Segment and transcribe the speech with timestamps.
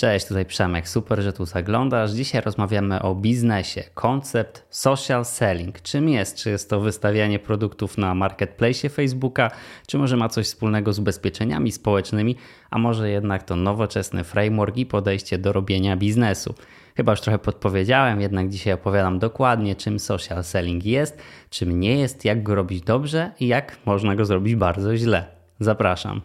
[0.00, 0.88] Cześć, tutaj Przemek.
[0.88, 2.10] Super, że tu zaglądasz.
[2.10, 3.84] Dzisiaj rozmawiamy o biznesie.
[3.94, 5.82] Koncept social selling.
[5.82, 6.36] Czym jest?
[6.36, 9.50] Czy jest to wystawianie produktów na marketplace Facebooka,
[9.86, 12.36] czy może ma coś wspólnego z ubezpieczeniami społecznymi,
[12.70, 16.54] a może jednak to nowoczesny framework i podejście do robienia biznesu.
[16.96, 21.18] Chyba już trochę podpowiedziałem, jednak dzisiaj opowiadam dokładnie, czym social selling jest,
[21.50, 25.26] czym nie jest, jak go robić dobrze i jak można go zrobić bardzo źle.
[25.58, 26.20] Zapraszam.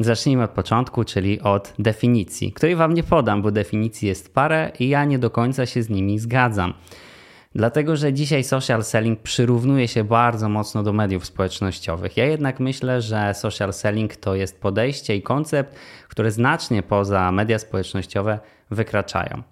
[0.00, 4.88] Zacznijmy od początku, czyli od definicji, której Wam nie podam, bo definicji jest parę i
[4.88, 6.74] ja nie do końca się z nimi zgadzam.
[7.54, 12.16] Dlatego, że dzisiaj social selling przyrównuje się bardzo mocno do mediów społecznościowych.
[12.16, 15.76] Ja jednak myślę, że social selling to jest podejście i koncept,
[16.08, 19.42] które znacznie poza media społecznościowe wykraczają.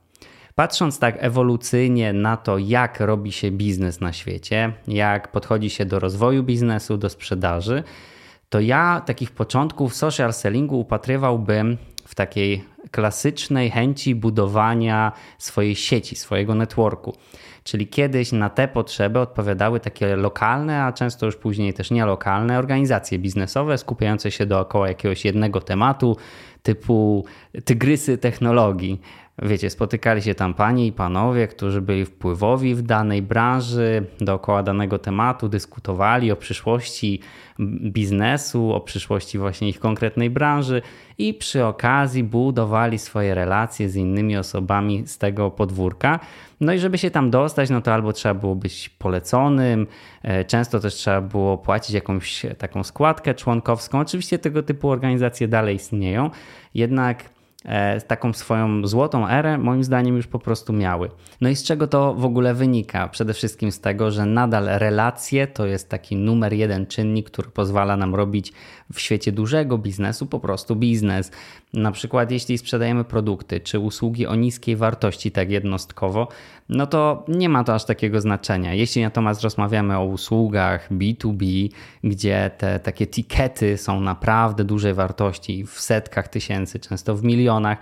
[0.54, 5.98] Patrząc tak ewolucyjnie na to, jak robi się biznes na świecie, jak podchodzi się do
[5.98, 7.82] rozwoju biznesu, do sprzedaży,
[8.48, 16.54] to ja takich początków social sellingu upatrywałbym w takiej klasycznej chęci budowania swojej sieci, swojego
[16.54, 17.16] networku.
[17.64, 23.18] Czyli kiedyś na te potrzeby odpowiadały takie lokalne, a często już później też nielokalne organizacje
[23.18, 26.16] biznesowe skupiające się dookoła jakiegoś jednego tematu,
[26.62, 27.24] typu
[27.64, 29.00] tygrysy technologii.
[29.42, 34.98] Wiecie, spotykali się tam panie i panowie, którzy byli wpływowi w danej branży, dookoła danego
[34.98, 37.20] tematu, dyskutowali o przyszłości
[37.90, 40.82] biznesu, o przyszłości właśnie ich konkretnej branży
[41.18, 46.20] i przy okazji budowali swoje relacje z innymi osobami z tego podwórka.
[46.60, 49.86] No i żeby się tam dostać, no to albo trzeba było być poleconym,
[50.22, 54.00] e, często też trzeba było płacić jakąś taką składkę członkowską.
[54.00, 56.30] Oczywiście tego typu organizacje dalej istnieją,
[56.74, 57.37] jednak
[58.06, 61.10] taką swoją złotą erę, moim zdaniem, już po prostu miały.
[61.40, 63.08] No i z czego to w ogóle wynika?
[63.08, 67.96] Przede wszystkim z tego, że nadal relacje to jest taki numer jeden czynnik, który pozwala
[67.96, 68.52] nam robić
[68.92, 71.30] w świecie dużego biznesu po prostu biznes.
[71.72, 76.28] Na przykład, jeśli sprzedajemy produkty czy usługi o niskiej wartości, tak jednostkowo,
[76.68, 78.74] no to nie ma to aż takiego znaczenia.
[78.74, 81.68] Jeśli natomiast rozmawiamy o usługach B2B,
[82.04, 87.78] gdzie te takie tikety są naprawdę dużej wartości, w setkach tysięcy, często w milionach,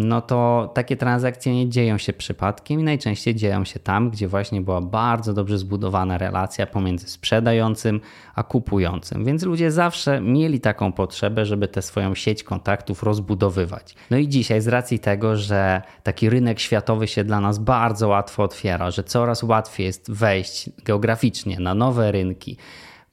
[0.00, 4.60] no to takie transakcje nie dzieją się przypadkiem i najczęściej dzieją się tam, gdzie właśnie
[4.60, 8.00] była bardzo dobrze zbudowana relacja pomiędzy sprzedającym
[8.34, 9.24] a kupującym.
[9.24, 13.94] Więc ludzie zawsze mieli taką potrzebę, żeby tę swoją sieć kontaktów rozbudowywać.
[14.10, 18.42] No i dzisiaj, z racji tego, że taki rynek światowy się dla nas bardzo łatwo
[18.42, 22.56] otwiera, że coraz łatwiej jest wejść geograficznie na nowe rynki,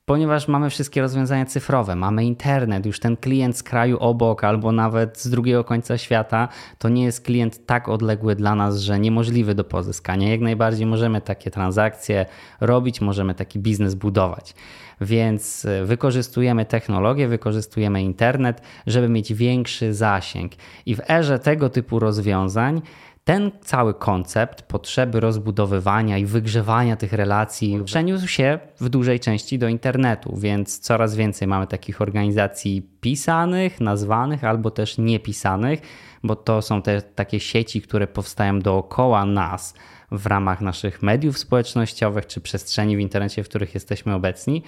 [0.06, 5.20] ponieważ mamy wszystkie rozwiązania cyfrowe, mamy internet, już ten klient z kraju obok albo nawet
[5.20, 9.64] z drugiego końca świata, to nie jest klient tak odległy dla nas, że niemożliwy do
[9.64, 10.30] pozyskania.
[10.30, 12.26] Jak najbardziej możemy takie transakcje
[12.62, 14.54] robić, możemy taki biznes budować.
[15.02, 20.52] Więc e, wykorzystujemy technologię, wykorzystujemy internet, żeby mieć większy zasięg.
[20.86, 22.82] I w erze tego typu rozwiązań
[23.26, 29.68] ten cały koncept potrzeby rozbudowywania i wygrzewania tych relacji przeniósł się w dużej części do
[29.68, 35.82] internetu, więc coraz więcej mamy takich organizacji pisanych, nazwanych albo też niepisanych,
[36.24, 39.74] bo to są te takie sieci, które powstają dookoła nas
[40.12, 44.64] w ramach naszych mediów społecznościowych czy przestrzeni w internecie, w których jesteśmy obecni.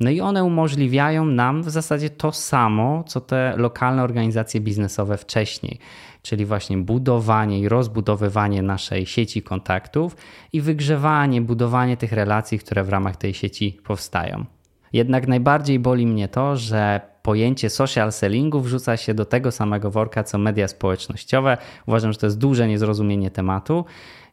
[0.00, 5.78] No i one umożliwiają nam w zasadzie to samo, co te lokalne organizacje biznesowe wcześniej
[6.26, 10.16] czyli właśnie budowanie i rozbudowywanie naszej sieci kontaktów
[10.52, 14.44] i wygrzewanie, budowanie tych relacji, które w ramach tej sieci powstają.
[14.92, 20.24] Jednak najbardziej boli mnie to, że pojęcie social sellingu wrzuca się do tego samego worka
[20.24, 21.56] co media społecznościowe.
[21.86, 23.84] Uważam, że to jest duże niezrozumienie tematu.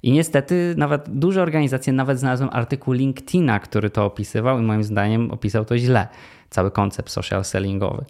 [0.04, 5.32] I niestety nawet duże organizacje, nawet znalazłem artykuł LinkedIna, który to opisywał i moim zdaniem
[5.32, 6.08] opisał to źle,
[6.50, 8.06] cały koncept social sellingowy.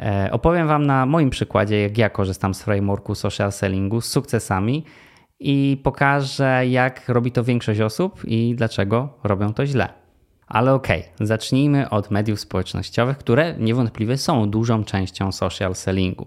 [0.00, 4.84] E, opowiem Wam na moim przykładzie, jak ja korzystam z frameworku social sellingu z sukcesami
[5.40, 9.99] i pokażę, jak robi to większość osób i dlaczego robią to źle.
[10.50, 16.26] Ale okej, okay, zacznijmy od mediów społecznościowych, które niewątpliwie są dużą częścią social sellingu.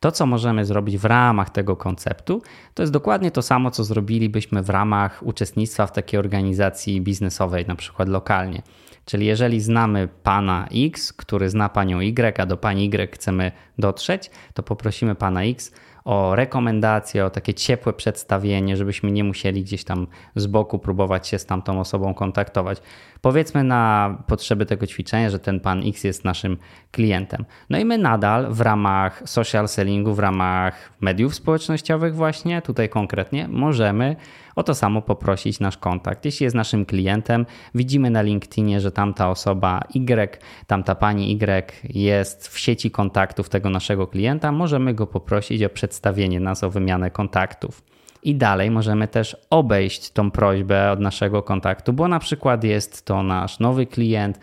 [0.00, 2.42] To, co możemy zrobić w ramach tego konceptu,
[2.74, 7.74] to jest dokładnie to samo, co zrobilibyśmy w ramach uczestnictwa w takiej organizacji biznesowej, na
[7.74, 8.62] przykład lokalnie.
[9.04, 14.30] Czyli jeżeli znamy pana X, który zna panią Y, a do pani Y chcemy dotrzeć,
[14.54, 15.72] to poprosimy pana X
[16.04, 21.38] o rekomendacje, o takie ciepłe przedstawienie, żebyśmy nie musieli gdzieś tam z boku próbować się
[21.38, 22.82] z tamtą osobą kontaktować.
[23.22, 26.56] Powiedzmy na potrzeby tego ćwiczenia, że ten pan X jest naszym
[26.90, 27.44] klientem.
[27.70, 33.48] No i my nadal w ramach social sellingu, w ramach mediów społecznościowych właśnie, tutaj konkretnie,
[33.48, 34.16] możemy
[34.56, 36.24] o to samo poprosić nasz kontakt.
[36.24, 42.48] Jeśli jest naszym klientem, widzimy na LinkedInie, że tamta osoba Y, tamta pani Y jest
[42.48, 47.91] w sieci kontaktów tego naszego klienta, możemy go poprosić o przedstawienie nas, o wymianę kontaktów.
[48.22, 53.22] I dalej możemy też obejść tą prośbę od naszego kontaktu, bo na przykład jest to
[53.22, 54.38] nasz nowy klient,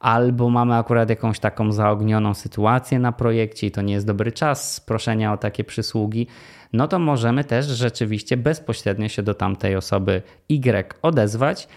[0.00, 4.80] albo mamy akurat jakąś taką zaognioną sytuację na projekcie i to nie jest dobry czas
[4.80, 6.26] proszenia o takie przysługi,
[6.72, 11.68] no to możemy też rzeczywiście bezpośrednio się do tamtej osoby Y odezwać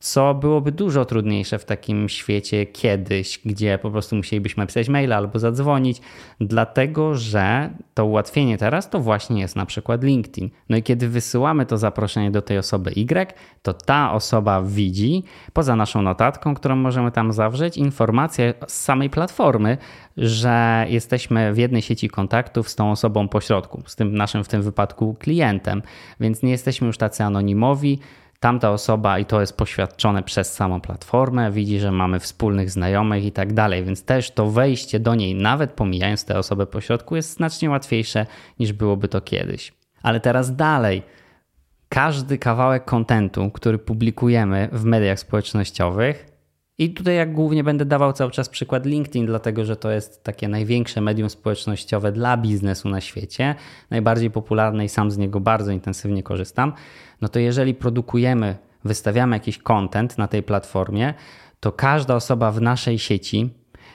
[0.00, 5.38] co byłoby dużo trudniejsze w takim świecie kiedyś, gdzie po prostu musielibyśmy pisać maila albo
[5.38, 6.00] zadzwonić,
[6.40, 10.50] dlatego że to ułatwienie teraz to właśnie jest na przykład LinkedIn.
[10.68, 13.32] No i kiedy wysyłamy to zaproszenie do tej osoby Y,
[13.62, 19.78] to ta osoba widzi, poza naszą notatką, którą możemy tam zawrzeć, informację z samej platformy,
[20.16, 24.62] że jesteśmy w jednej sieci kontaktów z tą osobą pośrodku, z tym naszym w tym
[24.62, 25.82] wypadku klientem,
[26.20, 27.98] więc nie jesteśmy już tacy anonimowi
[28.40, 33.32] tamta osoba, i to jest poświadczone przez samą platformę, widzi, że mamy wspólnych znajomych i
[33.32, 37.70] tak dalej, więc też to wejście do niej, nawet pomijając tę osobę pośrodku, jest znacznie
[37.70, 38.26] łatwiejsze
[38.58, 39.72] niż byłoby to kiedyś.
[40.02, 41.02] Ale teraz dalej.
[41.88, 46.26] Każdy kawałek kontentu, który publikujemy w mediach społecznościowych,
[46.80, 50.48] i tutaj jak głównie będę dawał cały czas przykład LinkedIn, dlatego że to jest takie
[50.48, 53.54] największe medium społecznościowe dla biznesu na świecie,
[53.90, 56.72] najbardziej popularne i sam z niego bardzo intensywnie korzystam.
[57.20, 61.14] No to jeżeli produkujemy, wystawiamy jakiś content na tej platformie,
[61.60, 63.50] to każda osoba w naszej sieci,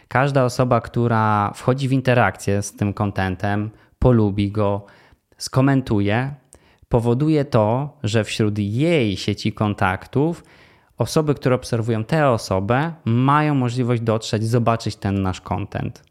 [0.08, 4.86] każda osoba, która wchodzi w interakcję z tym contentem, polubi go,
[5.38, 6.34] skomentuje,
[6.90, 10.44] powoduje to, że wśród jej sieci kontaktów
[10.98, 16.04] osoby, które obserwują tę osobę, mają możliwość dotrzeć, zobaczyć ten nasz content.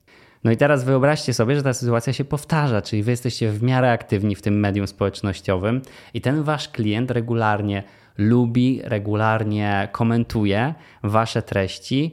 [0.44, 3.92] No i teraz wyobraźcie sobie, że ta sytuacja się powtarza, czyli wy jesteście w miarę
[3.92, 5.82] aktywni w tym medium społecznościowym
[6.14, 7.82] i ten wasz klient regularnie
[8.19, 12.12] lubi, regularnie komentuje wasze treści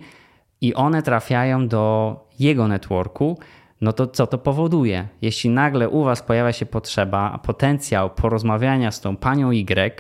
[0.62, 3.40] i one trafiają do jego networku.
[3.82, 5.08] No to co to powoduje?
[5.22, 9.92] Jeśli nagle u was pojawia się potrzeba, potencjał porozmawiania z tą panią Y,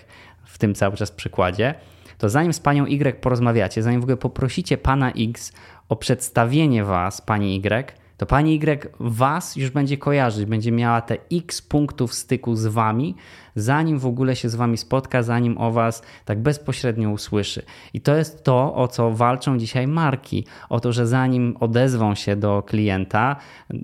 [0.46, 1.76] w tym cały czas przykładzie,
[2.22, 5.54] to zanim z panią Y porozmawiacie, zanim w ogóle poprosicie pana X
[5.90, 11.18] o przedstawienie was, pani Y, to pani Y was już będzie kojarzyć, będzie miała te
[11.32, 13.16] x punktów styku z wami,
[13.56, 17.64] zanim w ogóle się z wami spotka, zanim o was tak bezpośrednio usłyszy.
[17.94, 20.46] I to jest to, o co walczą dzisiaj marki.
[20.70, 23.36] O to, że zanim odezwą się do klienta,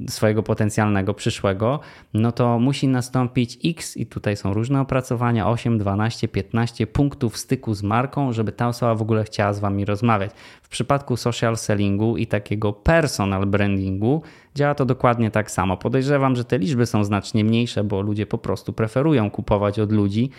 [0.09, 1.79] swojego potencjalnego, przyszłego,
[2.13, 7.73] no to musi nastąpić x, i tutaj są różne opracowania, 8, 12, 15 punktów styku
[7.73, 10.31] z marką, żeby ta osoba w ogóle chciała z wami rozmawiać.
[10.61, 14.21] W przypadku social sellingu i takiego personal brandingu
[14.57, 15.77] działa to dokładnie tak samo.
[15.77, 20.29] Podejrzewam, że te liczby są znacznie mniejsze, bo ludzie po prostu preferują kupować od ludzi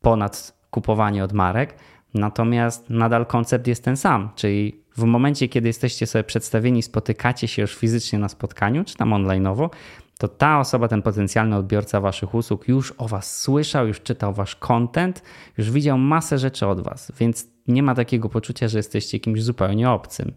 [0.00, 1.76] ponad kupowanie od marek.
[2.14, 7.62] Natomiast nadal koncept jest ten sam, czyli w momencie, kiedy jesteście sobie przedstawieni, spotykacie się
[7.62, 9.68] już fizycznie na spotkaniu, czy tam online'owo,
[10.18, 14.56] to ta osoba, ten potencjalny odbiorca waszych usług już o was słyszał, już czytał wasz
[14.56, 15.22] content,
[15.58, 19.90] już widział masę rzeczy od was, więc nie ma takiego poczucia, że jesteście kimś zupełnie
[19.90, 20.32] obcym.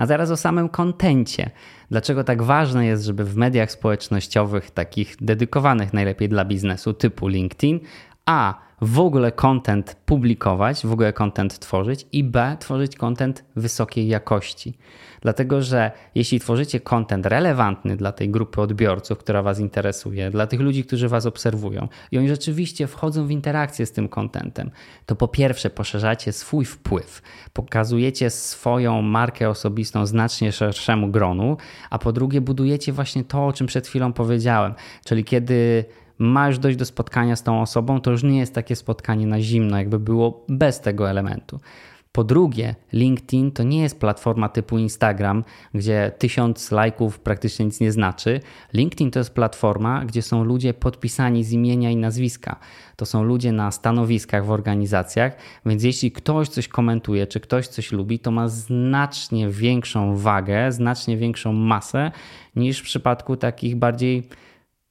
[0.00, 1.50] A teraz o samym kontencie.
[1.90, 7.80] Dlaczego tak ważne jest, żeby w mediach społecznościowych, takich dedykowanych najlepiej dla biznesu, typu LinkedIn,
[8.26, 14.74] a w ogóle content publikować, w ogóle content tworzyć i b tworzyć content wysokiej jakości.
[15.20, 20.60] Dlatego, że jeśli tworzycie content relevantny dla tej grupy odbiorców, która Was interesuje, dla tych
[20.60, 24.70] ludzi, którzy Was obserwują i oni rzeczywiście wchodzą w interakcję z tym contentem,
[25.06, 27.22] to po pierwsze poszerzacie swój wpływ,
[27.52, 31.56] pokazujecie swoją markę osobistą znacznie szerszemu gronu,
[31.90, 35.84] a po drugie budujecie właśnie to, o czym przed chwilą powiedziałem, czyli kiedy
[36.20, 39.40] ma już dojść do spotkania z tą osobą, to już nie jest takie spotkanie na
[39.40, 41.60] zimno, jakby było bez tego elementu.
[42.12, 47.92] Po drugie, LinkedIn to nie jest platforma typu Instagram, gdzie tysiąc lajków praktycznie nic nie
[47.92, 48.40] znaczy.
[48.72, 52.56] LinkedIn to jest platforma, gdzie są ludzie podpisani z imienia i nazwiska.
[52.96, 55.36] To są ludzie na stanowiskach w organizacjach,
[55.66, 61.16] więc jeśli ktoś coś komentuje, czy ktoś coś lubi, to ma znacznie większą wagę, znacznie
[61.16, 62.10] większą masę
[62.56, 64.28] niż w przypadku takich bardziej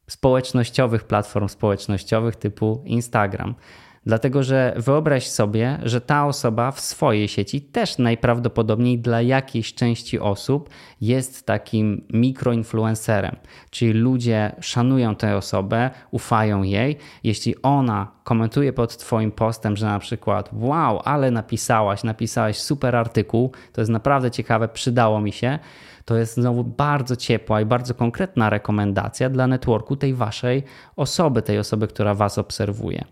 [0.09, 3.55] społecznościowych platform społecznościowych typu Instagram.
[4.05, 10.19] Dlatego, że wyobraź sobie, że ta osoba w swojej sieci też najprawdopodobniej dla jakiejś części
[10.19, 10.69] osób
[11.01, 13.35] jest takim mikroinfluencerem.
[13.69, 16.97] Czyli ludzie szanują tę osobę, ufają jej.
[17.23, 23.51] Jeśli ona komentuje pod Twoim postem, że na przykład, wow, ale napisałaś, napisałaś super artykuł,
[23.73, 25.59] to jest naprawdę ciekawe, przydało mi się
[26.09, 30.63] to jest znowu bardzo ciepła i bardzo konkretna rekomendacja dla networku tej waszej
[30.95, 33.05] osoby, tej osoby, która was obserwuje.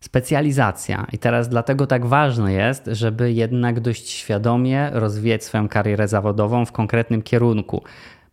[0.00, 1.06] Specjalizacja.
[1.12, 6.72] I teraz dlatego tak ważne jest, żeby jednak dość świadomie rozwijać swoją karierę zawodową w
[6.72, 7.82] konkretnym kierunku.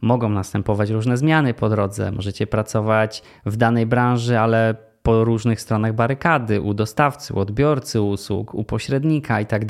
[0.01, 2.11] Mogą następować różne zmiany po drodze.
[2.11, 4.75] Możecie pracować w danej branży, ale
[5.07, 9.65] po różnych stronach barykady, u dostawcy, u odbiorcy usług, u pośrednika i tak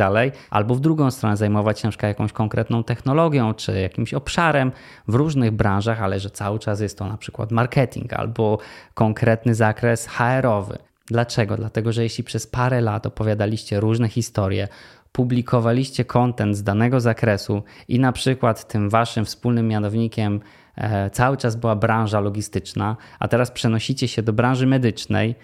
[0.49, 4.71] albo w drugą stronę zajmować się na jakąś konkretną technologią czy jakimś obszarem
[5.07, 8.57] w różnych branżach, ale że cały czas jest to na przykład marketing albo
[8.93, 10.77] konkretny zakres HR-owy.
[11.07, 11.57] Dlaczego?
[11.57, 14.67] Dlatego, że jeśli przez parę lat opowiadaliście różne historie,
[15.11, 20.39] publikowaliście kontent z danego zakresu i na przykład tym waszym wspólnym mianownikiem
[21.11, 25.35] cały czas była branża logistyczna, a teraz przenosicie się do branży medycznej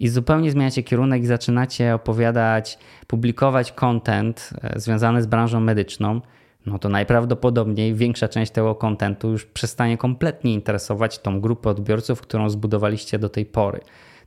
[0.00, 6.20] i zupełnie zmieniacie kierunek i zaczynacie opowiadać, publikować content e, związany z branżą medyczną,
[6.66, 12.50] no to najprawdopodobniej większa część tego kontentu już przestanie kompletnie interesować tą grupę odbiorców, którą
[12.50, 13.80] zbudowaliście do tej pory.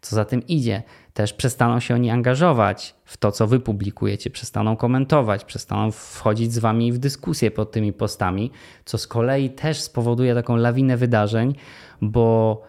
[0.05, 0.83] Co za tym idzie,
[1.13, 6.59] też przestaną się oni angażować w to, co wy publikujecie, przestaną komentować, przestaną wchodzić z
[6.59, 8.51] wami w dyskusję pod tymi postami,
[8.85, 11.55] co z kolei też spowoduje taką lawinę wydarzeń,
[12.01, 12.61] bo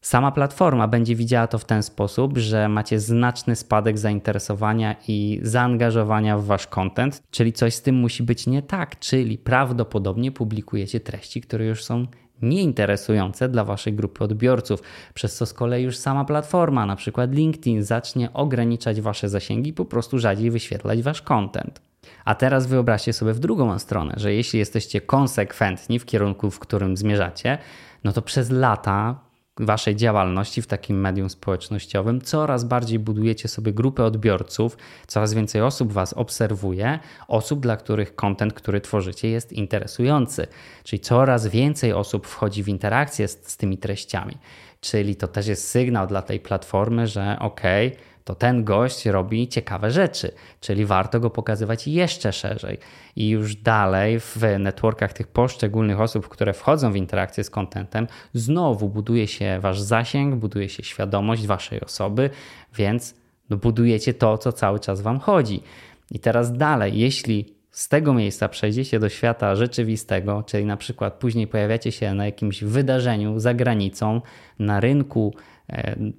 [0.00, 6.38] sama platforma będzie widziała to w ten sposób, że macie znaczny spadek zainteresowania i zaangażowania
[6.38, 11.40] w wasz content, czyli coś z tym musi być nie tak, czyli prawdopodobnie publikujecie treści,
[11.40, 12.06] które już są
[12.42, 14.82] nieinteresujące dla Waszej grupy odbiorców,
[15.14, 19.72] przez co z kolei już sama platforma, na przykład LinkedIn, zacznie ograniczać Wasze zasięgi i
[19.72, 21.82] po prostu rzadziej wyświetlać Wasz content.
[22.24, 26.96] A teraz wyobraźcie sobie w drugą stronę, że jeśli jesteście konsekwentni w kierunku, w którym
[26.96, 27.58] zmierzacie,
[28.04, 29.25] no to przez lata
[29.60, 35.92] waszej działalności w takim medium społecznościowym, coraz bardziej budujecie sobie grupę odbiorców, coraz więcej osób
[35.92, 36.98] was obserwuje,
[37.28, 40.46] osób, dla których kontent, który tworzycie, jest interesujący.
[40.84, 44.38] Czyli coraz więcej osób wchodzi w interakcję z, z tymi treściami.
[44.80, 49.48] Czyli to też jest sygnał dla tej platformy, że okej, okay, to ten gość robi
[49.48, 52.78] ciekawe rzeczy, czyli warto go pokazywać jeszcze szerzej.
[53.16, 58.88] I już dalej w networkach tych poszczególnych osób, które wchodzą w interakcję z kontentem, znowu
[58.88, 62.30] buduje się wasz zasięg, buduje się świadomość waszej osoby,
[62.74, 63.14] więc
[63.50, 65.62] no budujecie to, co cały czas wam chodzi.
[66.10, 71.46] I teraz dalej, jeśli z tego miejsca przejdziecie do świata rzeczywistego, czyli na przykład później
[71.46, 74.20] pojawiacie się na jakimś wydarzeniu za granicą,
[74.58, 75.34] na rynku,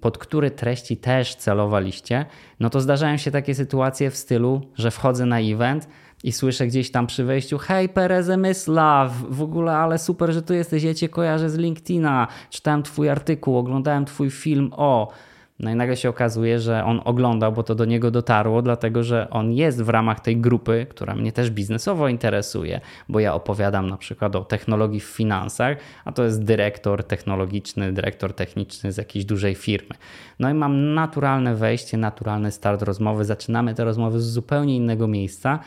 [0.02, 2.26] pod które treści też celowaliście,
[2.60, 5.88] no to zdarzają się takie sytuacje w stylu, że wchodzę na event
[6.24, 10.54] i słyszę gdzieś tam przy wejściu hej Perez Mysław, w ogóle ale super, że tu
[10.54, 15.12] jesteś, ja cię kojarzę z LinkedIna, czytałem twój artykuł, oglądałem twój film o...
[15.60, 19.30] No i nagle się okazuje, że on oglądał, bo to do niego dotarło, dlatego że
[19.30, 23.98] on jest w ramach tej grupy, która mnie też biznesowo interesuje, bo ja opowiadam na
[23.98, 29.56] przykład o technologii w finansach, a to jest dyrektor technologiczny, dyrektor techniczny z jakiejś dużej
[29.56, 29.96] firmy.
[30.40, 33.26] No i mam naturalne wejście, naturalny start rozmowy.
[33.26, 35.60] Zaczynamy te rozmowy z zupełnie innego miejsca.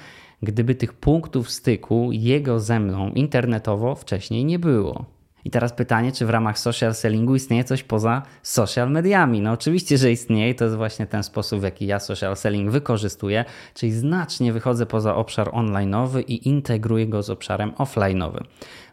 [0.43, 5.20] Gdyby tych punktów styku jego ze mną internetowo wcześniej nie było.
[5.45, 9.41] I teraz pytanie, czy w ramach social sellingu istnieje coś poza social mediami?
[9.41, 10.55] No oczywiście, że istnieje.
[10.55, 13.45] To jest właśnie ten sposób, w jaki ja social selling wykorzystuję,
[13.75, 18.45] czyli znacznie wychodzę poza obszar online'owy i integruję go z obszarem offline'owym.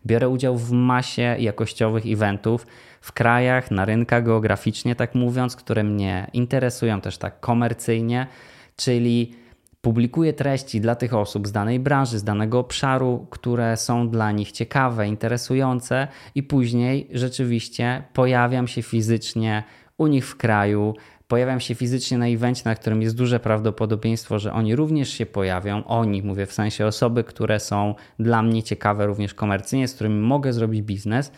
[0.06, 2.68] Biorę udział w masie jakościowych eventów
[3.02, 8.28] w krajach, na rynkach geograficznie, tak mówiąc, które mnie interesują też tak komercyjnie,
[8.76, 9.34] czyli
[9.82, 14.52] Publikuję treści dla tych osób z danej branży, z danego obszaru, które są dla nich
[14.52, 19.64] ciekawe, interesujące, i później rzeczywiście pojawiam się fizycznie
[19.98, 20.96] u nich w kraju,
[21.28, 25.84] pojawiam się fizycznie na evencie, na którym jest duże prawdopodobieństwo, że oni również się pojawią.
[25.84, 30.54] Oni, mówię w sensie osoby, które są dla mnie ciekawe również komercyjnie, z którymi mogę
[30.54, 31.32] zrobić biznes.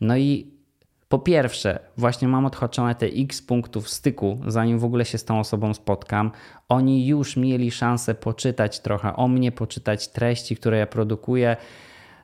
[0.00, 0.53] No i
[1.14, 5.40] po pierwsze, właśnie mam odhaczone te x punktów styku, zanim w ogóle się z tą
[5.40, 6.30] osobą spotkam.
[6.68, 11.56] Oni już mieli szansę poczytać trochę o mnie, poczytać treści, które ja produkuję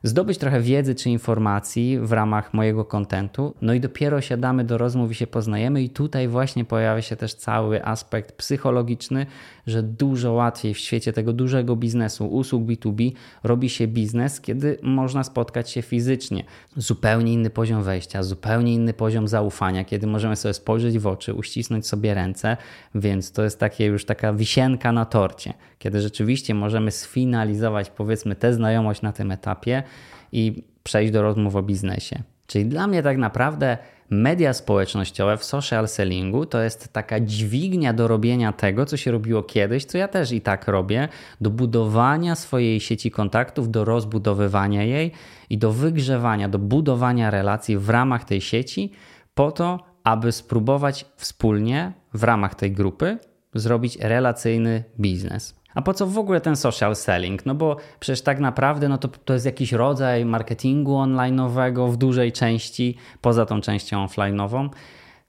[0.03, 5.11] zdobyć trochę wiedzy czy informacji w ramach mojego kontentu, no i dopiero siadamy do rozmów
[5.11, 9.25] i się poznajemy i tutaj właśnie pojawia się też cały aspekt psychologiczny,
[9.67, 13.11] że dużo łatwiej w świecie tego dużego biznesu, usług B2B
[13.43, 16.43] robi się biznes, kiedy można spotkać się fizycznie.
[16.75, 21.87] Zupełnie inny poziom wejścia, zupełnie inny poziom zaufania, kiedy możemy sobie spojrzeć w oczy, uścisnąć
[21.87, 22.57] sobie ręce,
[22.95, 28.53] więc to jest takie już taka wisienka na torcie, kiedy rzeczywiście możemy sfinalizować powiedzmy tę
[28.53, 29.83] znajomość na tym etapie
[30.31, 32.23] i przejść do rozmów o biznesie.
[32.47, 33.77] Czyli dla mnie tak naprawdę
[34.09, 39.43] media społecznościowe w social sellingu to jest taka dźwignia do robienia tego, co się robiło
[39.43, 41.07] kiedyś, co ja też i tak robię,
[41.41, 45.11] do budowania swojej sieci kontaktów, do rozbudowywania jej
[45.49, 48.91] i do wygrzewania, do budowania relacji w ramach tej sieci,
[49.33, 53.17] po to, aby spróbować wspólnie w ramach tej grupy
[53.53, 55.60] zrobić relacyjny biznes.
[55.75, 57.45] A po co w ogóle ten social selling?
[57.45, 62.31] No bo przecież tak naprawdę no to, to jest jakiś rodzaj marketingu online'owego w dużej
[62.31, 64.69] części, poza tą częścią offline'ową.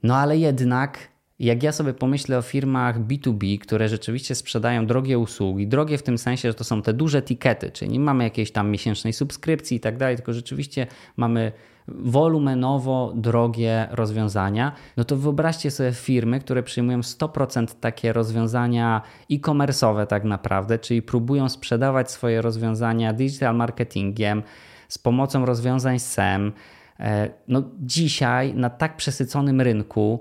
[0.03, 5.67] No ale jednak jak ja sobie pomyślę o firmach B2B, które rzeczywiście sprzedają drogie usługi,
[5.67, 8.71] drogie w tym sensie, że to są te duże tikety, czyli nie mamy jakiejś tam
[8.71, 11.53] miesięcznej subskrypcji i tak dalej, tylko rzeczywiście mamy
[11.89, 20.25] wolumenowo drogie rozwiązania, no to wyobraźcie sobie firmy, które przyjmują 100% takie rozwiązania e-commerce'owe tak
[20.25, 24.43] naprawdę, czyli próbują sprzedawać swoje rozwiązania digital marketingiem
[24.89, 26.53] z pomocą rozwiązań SEM.
[27.01, 30.21] E, no dzisiaj na tak przesyconym rynku,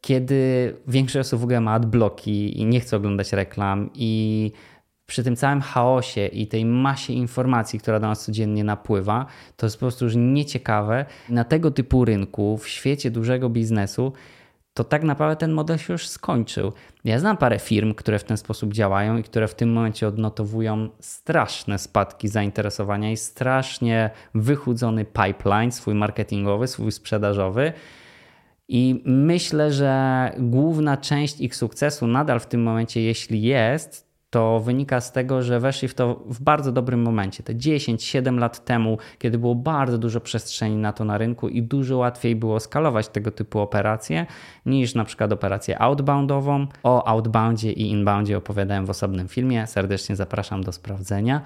[0.00, 4.52] kiedy większość osób w ogóle ma adblocki i nie chce oglądać reklam i
[5.10, 9.26] przy tym całym chaosie i tej masie informacji, która do nas codziennie napływa,
[9.56, 11.06] to jest po prostu już nieciekawe.
[11.28, 14.12] Na tego typu rynku, w świecie dużego biznesu,
[14.74, 16.72] to tak naprawdę ten model się już skończył.
[17.04, 20.88] Ja znam parę firm, które w ten sposób działają i które w tym momencie odnotowują
[21.00, 27.72] straszne spadki zainteresowania i strasznie wychudzony pipeline, swój marketingowy, swój sprzedażowy.
[28.68, 35.00] I myślę, że główna część ich sukcesu nadal w tym momencie, jeśli jest, to wynika
[35.00, 37.42] z tego, że weszli w to w bardzo dobrym momencie.
[37.42, 41.96] Te 10-7 lat temu, kiedy było bardzo dużo przestrzeni na to na rynku i dużo
[41.96, 44.26] łatwiej było skalować tego typu operacje
[44.66, 46.66] niż na przykład operację outboundową.
[46.82, 49.66] O outboundzie i inboundzie opowiadałem w osobnym filmie.
[49.66, 51.40] Serdecznie zapraszam do sprawdzenia.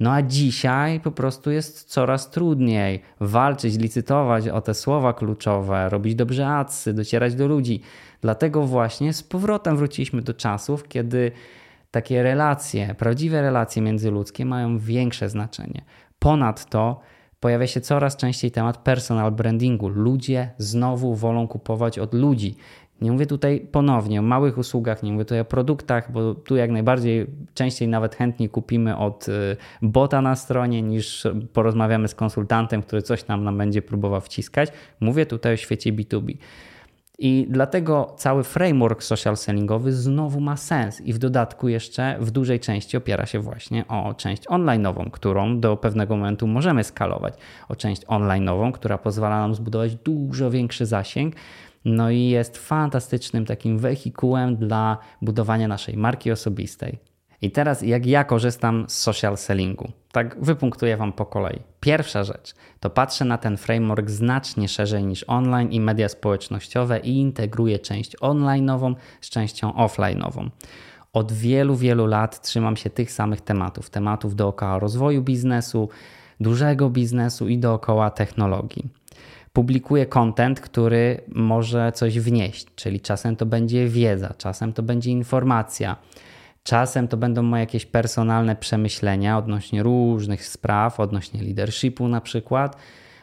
[0.00, 6.14] No a dzisiaj po prostu jest coraz trudniej walczyć, licytować o te słowa kluczowe, robić
[6.14, 7.80] dobrze adsy, docierać do ludzi.
[8.20, 11.32] Dlatego właśnie z powrotem wróciliśmy do czasów, kiedy
[11.96, 15.84] takie relacje, prawdziwe relacje międzyludzkie mają większe znaczenie.
[16.18, 17.00] Ponadto
[17.40, 19.88] pojawia się coraz częściej temat personal brandingu.
[19.88, 22.56] Ludzie znowu wolą kupować od ludzi.
[23.00, 26.70] Nie mówię tutaj ponownie o małych usługach, nie mówię tutaj o produktach, bo tu jak
[26.70, 33.02] najbardziej częściej nawet chętnie kupimy od y, bota na stronie niż porozmawiamy z konsultantem, który
[33.02, 34.68] coś nam, nam będzie próbował wciskać.
[35.00, 36.36] Mówię tutaj o świecie B2B.
[37.18, 41.00] I dlatego cały framework social sellingowy znowu ma sens.
[41.00, 45.76] I w dodatku jeszcze w dużej części opiera się właśnie o część online'ową, którą do
[45.76, 47.34] pewnego momentu możemy skalować,
[47.68, 51.34] o część online'ową, która pozwala nam zbudować dużo większy zasięg,
[51.84, 56.98] no i jest fantastycznym takim wehikułem dla budowania naszej marki osobistej.
[57.42, 59.92] I teraz jak ja korzystam z social sellingu?
[60.12, 61.60] Tak wypunktuję Wam po kolei.
[61.80, 67.18] Pierwsza rzecz to patrzę na ten framework znacznie szerzej niż online i media społecznościowe i
[67.18, 70.50] integruję część online'ową z częścią offline'ową.
[71.12, 73.90] Od wielu, wielu lat trzymam się tych samych tematów.
[73.90, 75.88] Tematów dookoła rozwoju biznesu,
[76.40, 78.90] dużego biznesu i dookoła technologii
[79.56, 85.96] publikuję content, który może coś wnieść, czyli czasem to będzie wiedza, czasem to będzie informacja,
[86.66, 92.76] czasem to będą moje jakieś personalne przemyślenia odnośnie różnych spraw, odnośnie leadershipu na przykład,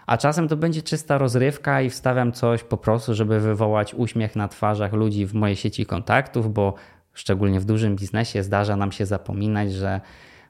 [0.05, 4.47] a czasem to będzie czysta rozrywka i wstawiam coś po prostu, żeby wywołać uśmiech na
[4.47, 6.73] twarzach ludzi w mojej sieci kontaktów, bo
[7.13, 10.01] szczególnie w dużym biznesie zdarza nam się zapominać, że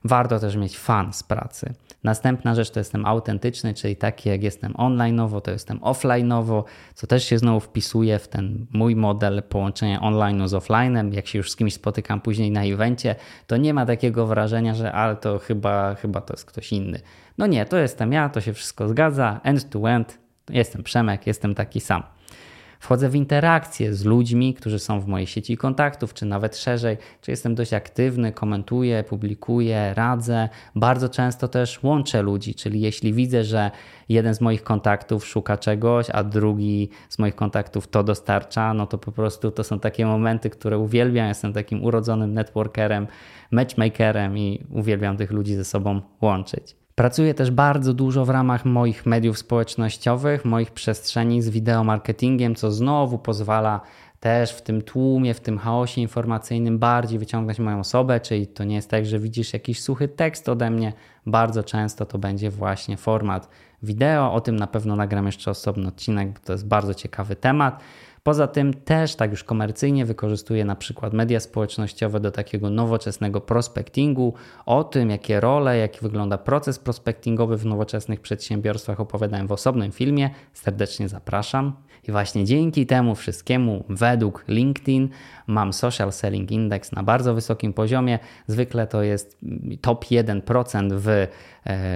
[0.04, 1.74] warto też mieć fan z pracy.
[2.04, 6.64] Następna rzecz to jestem autentyczny, czyli taki jak jestem online'owo, to jestem offline'owo,
[6.96, 11.14] co też się znowu wpisuje w ten mój model połączenia online'u z offline'em.
[11.14, 13.16] Jak się już z kimś spotykam później na evencie,
[13.48, 17.00] to nie ma takiego wrażenia, że ale to chyba, chyba to jest ktoś inny.
[17.38, 21.56] No nie, to jestem ja, to się wszystko zgadza, end to end, jestem Przemek, jestem
[21.56, 22.04] taki sam.
[22.84, 27.32] Wchodzę w interakcje z ludźmi, którzy są w mojej sieci kontaktów, czy nawet szerzej, czy
[27.32, 30.50] jestem dość aktywny, komentuję, publikuję, radzę.
[30.76, 33.72] Bardzo często też łączę ludzi, czyli jeśli widzę, że
[34.10, 38.98] jeden z moich kontaktów szuka czegoś, a drugi z moich kontaktów to dostarcza, no to
[38.98, 41.28] po prostu to są takie momenty, które uwielbiam.
[41.28, 43.08] Jestem takim urodzonym networkerem,
[43.52, 46.83] matchmakerem i uwielbiam tych ludzi ze sobą łączyć.
[46.96, 53.18] Pracuję też bardzo dużo w ramach moich mediów społecznościowych, moich przestrzeni z wideomarketingiem, co znowu
[53.18, 53.82] pozwala
[54.20, 58.76] też w tym tłumie, w tym chaosie informacyjnym bardziej wyciągnąć moją osobę, czyli to nie
[58.76, 60.94] jest tak, że widzisz jakiś suchy tekst ode mnie,
[61.26, 63.50] bardzo często to będzie właśnie format
[63.84, 67.80] wideo, o tym na pewno nagram jeszcze osobny odcinek, bo to jest bardzo ciekawy temat.
[68.24, 74.34] Poza tym też tak już komercyjnie wykorzystuję na przykład media społecznościowe do takiego nowoczesnego prospectingu.
[74.66, 80.30] O tym, jakie role, jak wygląda proces prospectingowy w nowoczesnych przedsiębiorstwach opowiadałem w osobnym filmie.
[80.54, 81.74] Serdecznie zapraszam.
[82.08, 85.10] I właśnie dzięki temu wszystkiemu, według LinkedIn,
[85.48, 88.20] mam Social Selling Index na bardzo wysokim poziomie.
[88.48, 89.38] Zwykle to jest
[89.82, 91.28] top 1% w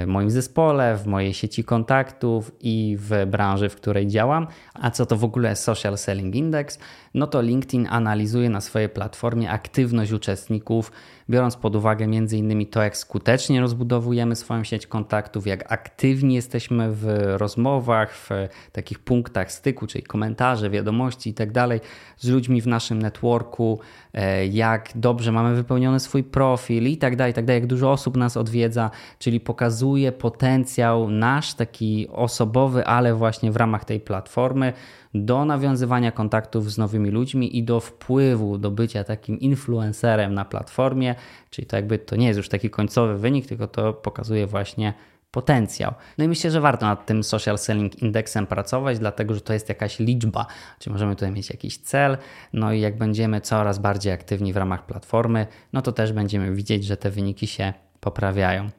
[0.07, 4.47] moim zespole, w mojej sieci kontaktów i w branży, w której działam.
[4.73, 6.79] A co to w ogóle Social Selling Index?
[7.13, 10.91] No to LinkedIn analizuje na swojej platformie aktywność uczestników,
[11.29, 12.65] biorąc pod uwagę m.in.
[12.65, 17.05] to, jak skutecznie rozbudowujemy swoją sieć kontaktów, jak aktywni jesteśmy w
[17.37, 18.29] rozmowach, w
[18.71, 21.53] takich punktach styku, czyli komentarze, wiadomości itd.
[21.53, 21.79] Tak
[22.17, 23.79] z ludźmi w naszym networku,
[24.13, 28.37] e, jak dobrze mamy wypełniony swój profil i tak dalej, tak jak dużo osób nas
[28.37, 34.73] odwiedza, czyli pokazuje potencjał nasz taki osobowy, ale właśnie w ramach tej platformy
[35.13, 41.15] do nawiązywania kontaktów z nowymi ludźmi i do wpływu, do bycia takim influencerem na platformie,
[41.49, 44.93] czyli to jakby to nie jest już taki końcowy wynik, tylko to pokazuje właśnie
[45.31, 45.93] potencjał.
[46.17, 49.69] No i myślę, że warto nad tym social selling indeksem pracować, dlatego że to jest
[49.69, 50.45] jakaś liczba,
[50.79, 52.17] czy możemy tutaj mieć jakiś cel,
[52.53, 56.85] no i jak będziemy coraz bardziej aktywni w ramach platformy, no to też będziemy widzieć,
[56.85, 58.69] że te wyniki się poprawiają.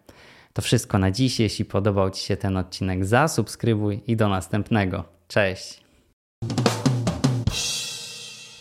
[0.52, 1.40] To wszystko na dziś.
[1.40, 5.04] Jeśli podobał Ci się ten odcinek, zasubskrybuj i do następnego.
[5.28, 5.87] Cześć!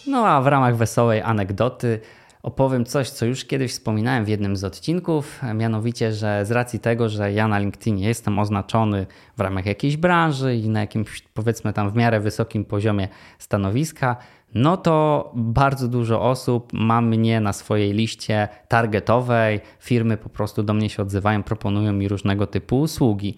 [0.08, 2.00] No a w ramach wesołej anegdoty
[2.44, 7.10] opowiem coś, co już kiedyś wspominałem w jednym z odcinków, mianowicie, że z racji tego,
[7.10, 9.06] że ja na LinkedInie jestem oznaczony
[9.38, 13.08] w ramach jakiejś branży i na jakimś powiedzmy tam w miarę wysokim poziomie
[13.40, 14.18] stanowiska,
[14.54, 19.60] no to bardzo dużo osób ma mnie na swojej liście targetowej.
[19.80, 23.38] Firmy po prostu do mnie się odzywają, proponują mi różnego typu usługi.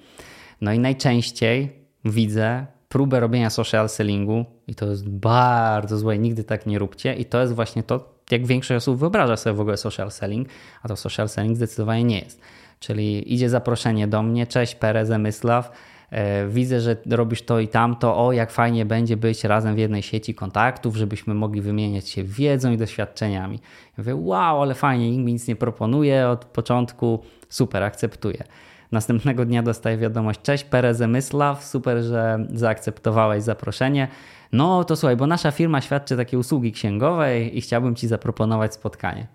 [0.61, 1.69] No i najczęściej
[2.05, 7.25] widzę próbę robienia social sellingu i to jest bardzo złe, nigdy tak nie róbcie i
[7.25, 10.47] to jest właśnie to, jak większość osób wyobraża sobie w ogóle social selling,
[10.83, 12.41] a to social selling zdecydowanie nie jest.
[12.79, 15.71] Czyli idzie zaproszenie do mnie, cześć Perez Mysław,
[16.11, 20.01] e, widzę, że robisz to i tamto, o jak fajnie będzie być razem w jednej
[20.03, 23.59] sieci kontaktów, żebyśmy mogli wymieniać się wiedzą i doświadczeniami.
[23.85, 28.43] Ja mówię, wow, ale fajnie, nikt mi nic nie proponuje od początku, super, akceptuję.
[28.91, 34.07] Następnego dnia dostaję wiadomość: Cześć, Perez Mysław, super, że zaakceptowałeś zaproszenie.
[34.51, 39.27] No to słuchaj, bo nasza firma świadczy takie usługi księgowe i chciałbym Ci zaproponować spotkanie.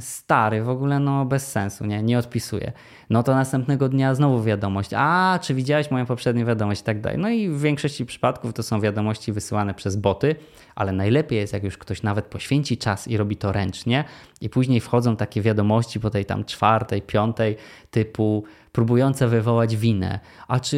[0.00, 2.72] Stary, w ogóle no bez sensu, nie, nie odpisuję.
[3.10, 7.18] No to następnego dnia znowu wiadomość, a czy widziałeś moją poprzednią wiadomość i tak dalej.
[7.18, 10.36] No i w większości przypadków to są wiadomości wysyłane przez boty,
[10.74, 14.04] ale najlepiej jest jak już ktoś nawet poświęci czas i robi to ręcznie
[14.40, 17.56] i później wchodzą takie wiadomości po tej tam czwartej, piątej
[17.90, 20.20] typu próbujące wywołać winę.
[20.48, 20.76] A czy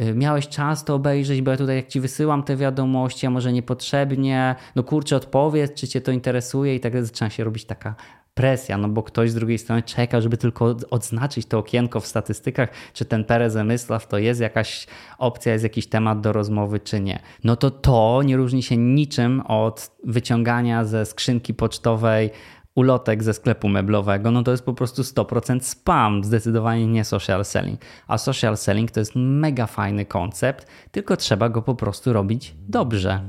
[0.00, 3.52] y, miałeś czas to obejrzeć, bo ja tutaj jak ci wysyłam te wiadomości, a może
[3.52, 7.94] niepotrzebnie, no kurczę odpowiedz, czy cię to interesuje i tak zaczyna się robić taka
[8.40, 12.68] presja, no bo ktoś z drugiej strony czeka, żeby tylko odznaczyć to okienko w statystykach,
[12.92, 14.86] czy ten Perez Zemysław to jest jakaś
[15.18, 17.18] opcja, jest jakiś temat do rozmowy, czy nie.
[17.44, 22.30] No to to nie różni się niczym od wyciągania ze skrzynki pocztowej
[22.74, 27.80] ulotek ze sklepu meblowego, no to jest po prostu 100% spam, zdecydowanie nie social selling.
[28.08, 33.20] A social selling to jest mega fajny koncept, tylko trzeba go po prostu robić dobrze.